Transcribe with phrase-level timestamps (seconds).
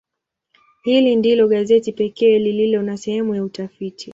[0.83, 4.09] Hili ndilo gazeti pekee lililo na sehemu ya utafiti.